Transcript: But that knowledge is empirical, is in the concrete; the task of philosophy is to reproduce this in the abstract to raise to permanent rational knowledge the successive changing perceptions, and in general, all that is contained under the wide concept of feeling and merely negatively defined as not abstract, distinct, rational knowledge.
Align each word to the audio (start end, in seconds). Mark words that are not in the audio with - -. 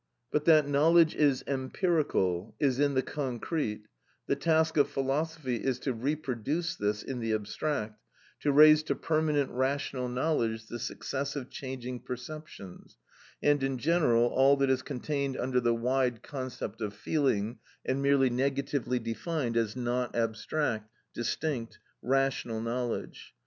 But 0.31 0.45
that 0.45 0.67
knowledge 0.67 1.13
is 1.15 1.43
empirical, 1.45 2.55
is 2.59 2.79
in 2.79 2.95
the 2.95 3.03
concrete; 3.03 3.83
the 4.25 4.35
task 4.35 4.75
of 4.75 4.89
philosophy 4.89 5.57
is 5.57 5.77
to 5.81 5.93
reproduce 5.93 6.75
this 6.75 7.03
in 7.03 7.19
the 7.19 7.33
abstract 7.33 8.01
to 8.39 8.51
raise 8.51 8.81
to 8.81 8.95
permanent 8.95 9.51
rational 9.51 10.09
knowledge 10.09 10.65
the 10.65 10.79
successive 10.79 11.51
changing 11.51 11.99
perceptions, 11.99 12.97
and 13.43 13.61
in 13.61 13.77
general, 13.77 14.23
all 14.25 14.57
that 14.57 14.71
is 14.71 14.81
contained 14.81 15.37
under 15.37 15.59
the 15.59 15.75
wide 15.75 16.23
concept 16.23 16.81
of 16.81 16.95
feeling 16.95 17.59
and 17.85 18.01
merely 18.01 18.31
negatively 18.31 18.97
defined 18.97 19.55
as 19.55 19.75
not 19.75 20.15
abstract, 20.15 20.89
distinct, 21.13 21.77
rational 22.01 22.59
knowledge. 22.59 23.35